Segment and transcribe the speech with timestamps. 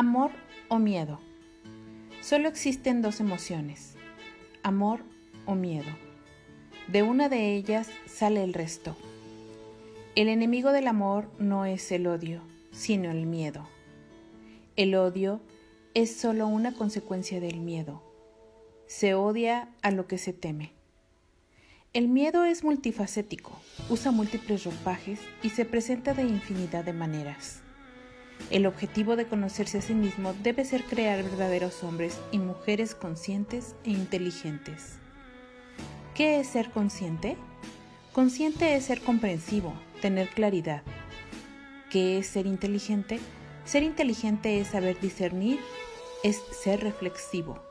[0.00, 0.30] Amor
[0.68, 1.18] o miedo.
[2.20, 3.96] Solo existen dos emociones,
[4.62, 5.00] amor
[5.44, 5.90] o miedo.
[6.86, 8.94] De una de ellas sale el resto.
[10.14, 13.68] El enemigo del amor no es el odio, sino el miedo.
[14.76, 15.40] El odio
[15.94, 18.00] es solo una consecuencia del miedo.
[18.86, 20.74] Se odia a lo que se teme.
[21.92, 23.50] El miedo es multifacético,
[23.90, 27.62] usa múltiples ropajes y se presenta de infinidad de maneras.
[28.50, 33.74] El objetivo de conocerse a sí mismo debe ser crear verdaderos hombres y mujeres conscientes
[33.84, 34.98] e inteligentes.
[36.14, 37.36] ¿Qué es ser consciente?
[38.12, 40.82] Consciente es ser comprensivo, tener claridad.
[41.90, 43.20] ¿Qué es ser inteligente?
[43.64, 45.60] Ser inteligente es saber discernir,
[46.24, 47.62] es ser reflexivo.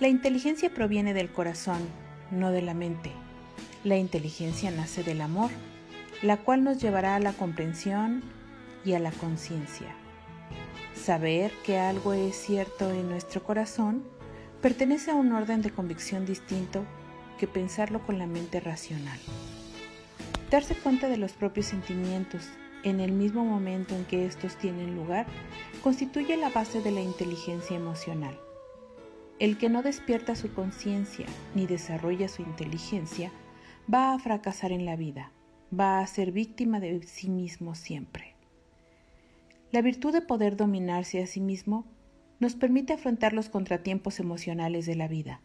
[0.00, 1.80] La inteligencia proviene del corazón,
[2.30, 3.10] no de la mente.
[3.84, 5.50] La inteligencia nace del amor,
[6.22, 8.22] la cual nos llevará a la comprensión,
[8.86, 9.94] y a la conciencia.
[10.94, 14.04] Saber que algo es cierto en nuestro corazón
[14.62, 16.84] pertenece a un orden de convicción distinto
[17.38, 19.18] que pensarlo con la mente racional.
[20.50, 22.48] Darse cuenta de los propios sentimientos
[22.84, 25.26] en el mismo momento en que estos tienen lugar
[25.82, 28.38] constituye la base de la inteligencia emocional.
[29.40, 33.32] El que no despierta su conciencia ni desarrolla su inteligencia
[33.92, 35.32] va a fracasar en la vida,
[35.78, 38.35] va a ser víctima de sí mismo siempre.
[39.72, 41.86] La virtud de poder dominarse a sí mismo
[42.38, 45.40] nos permite afrontar los contratiempos emocionales de la vida.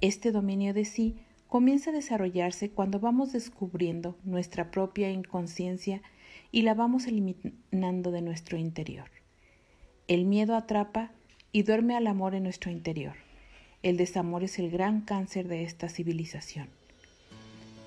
[0.00, 6.02] Este dominio de sí comienza a desarrollarse cuando vamos descubriendo nuestra propia inconsciencia
[6.50, 9.10] y la vamos eliminando de nuestro interior.
[10.08, 11.12] El miedo atrapa
[11.52, 13.14] y duerme al amor en nuestro interior.
[13.82, 16.68] El desamor es el gran cáncer de esta civilización.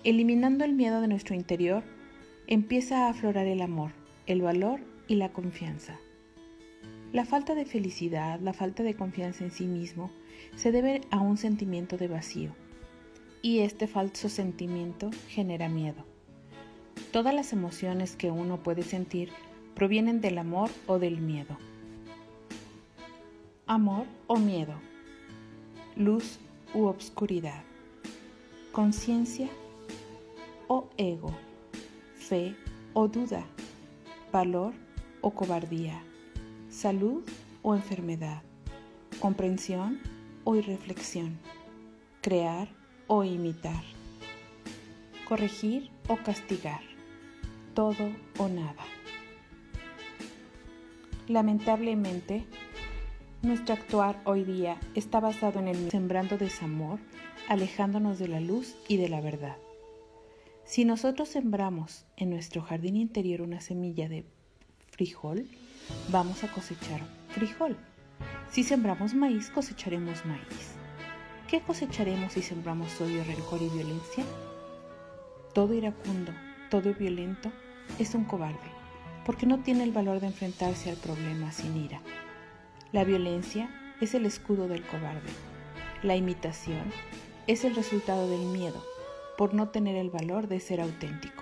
[0.03, 1.83] Eliminando el miedo de nuestro interior,
[2.47, 3.91] empieza a aflorar el amor,
[4.25, 4.79] el valor
[5.11, 5.99] y la confianza.
[7.11, 10.09] La falta de felicidad, la falta de confianza en sí mismo,
[10.55, 12.55] se debe a un sentimiento de vacío,
[13.41, 16.05] y este falso sentimiento genera miedo.
[17.11, 19.33] Todas las emociones que uno puede sentir
[19.75, 21.57] provienen del amor o del miedo.
[23.67, 24.75] Amor o miedo.
[25.97, 26.39] Luz
[26.73, 27.63] u obscuridad.
[28.71, 29.49] Conciencia
[30.69, 31.35] o ego.
[32.15, 32.55] Fe
[32.93, 33.45] o duda.
[34.31, 34.90] Valor o
[35.29, 36.01] cobardía,
[36.69, 37.23] salud
[37.61, 38.41] o enfermedad,
[39.19, 39.99] comprensión
[40.43, 41.37] o irreflexión,
[42.21, 42.67] crear
[43.05, 43.83] o imitar,
[45.27, 46.81] corregir o castigar,
[47.75, 48.09] todo
[48.39, 48.83] o nada.
[51.27, 52.43] Lamentablemente,
[53.41, 56.99] nuestro actuar hoy día está basado en el sembrando desamor,
[57.47, 59.57] alejándonos de la luz y de la verdad.
[60.63, 64.25] Si nosotros sembramos en nuestro jardín interior una semilla de
[65.01, 65.47] frijol,
[66.09, 67.75] vamos a cosechar frijol.
[68.51, 70.75] Si sembramos maíz, cosecharemos maíz.
[71.47, 74.23] ¿Qué cosecharemos si sembramos odio, rencor y violencia?
[75.55, 76.33] Todo iracundo,
[76.69, 77.51] todo violento
[77.97, 78.69] es un cobarde,
[79.25, 81.99] porque no tiene el valor de enfrentarse al problema sin ira.
[82.91, 85.31] La violencia es el escudo del cobarde.
[86.03, 86.83] La imitación
[87.47, 88.85] es el resultado del miedo,
[89.35, 91.41] por no tener el valor de ser auténtico.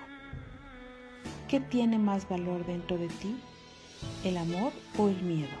[1.46, 3.36] ¿Qué tiene más valor dentro de ti?
[4.24, 5.56] ¿El amor o el miedo?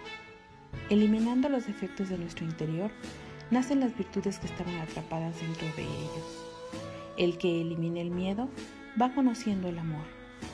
[0.88, 2.90] Eliminando los defectos de nuestro interior,
[3.50, 6.46] nacen las virtudes que estaban atrapadas dentro de ellos.
[7.16, 8.48] El que elimina el miedo
[9.00, 10.04] va conociendo el amor.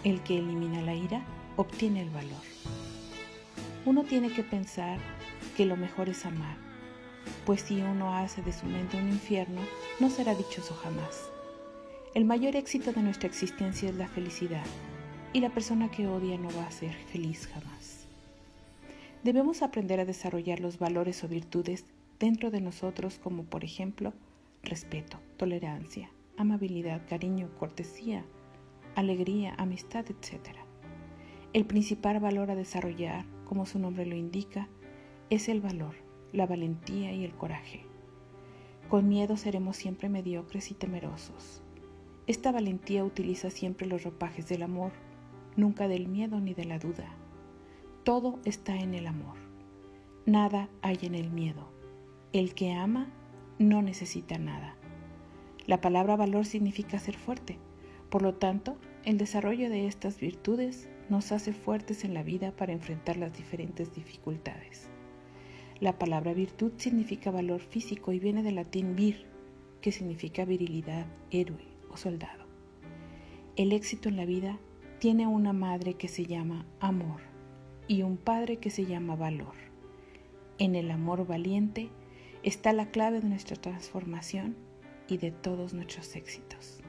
[0.04, 1.24] El que elimina la ira
[1.56, 2.42] obtiene el valor.
[3.84, 4.98] Uno tiene que pensar
[5.56, 6.56] que lo mejor es amar,
[7.44, 9.60] pues si uno hace de su mente un infierno,
[10.00, 11.30] no será dichoso jamás.
[12.14, 14.64] El mayor éxito de nuestra existencia es la felicidad,
[15.32, 18.06] y la persona que odia no va a ser feliz jamás.
[19.22, 21.84] Debemos aprender a desarrollar los valores o virtudes
[22.18, 24.12] dentro de nosotros como por ejemplo
[24.62, 28.24] respeto, tolerancia, amabilidad, cariño, cortesía,
[28.94, 30.56] alegría, amistad, etc.
[31.52, 34.68] El principal valor a desarrollar, como su nombre lo indica,
[35.30, 35.94] es el valor,
[36.32, 37.84] la valentía y el coraje.
[38.88, 41.62] Con miedo seremos siempre mediocres y temerosos.
[42.26, 44.92] Esta valentía utiliza siempre los ropajes del amor,
[45.56, 47.08] nunca del miedo ni de la duda.
[48.04, 49.36] Todo está en el amor.
[50.26, 51.68] Nada hay en el miedo.
[52.32, 53.08] El que ama
[53.58, 54.76] no necesita nada.
[55.66, 57.58] La palabra valor significa ser fuerte.
[58.10, 62.72] Por lo tanto, el desarrollo de estas virtudes nos hace fuertes en la vida para
[62.72, 64.88] enfrentar las diferentes dificultades.
[65.80, 69.26] La palabra virtud significa valor físico y viene del latín vir,
[69.80, 72.46] que significa virilidad, héroe o soldado.
[73.56, 74.58] El éxito en la vida
[74.98, 77.20] tiene una madre que se llama amor.
[77.88, 79.54] y un padre que se llama valor.
[80.58, 81.88] En el amor valiente
[82.42, 84.56] está la clave de nuestra transformación
[85.06, 86.80] y de todos nuestros éxitos.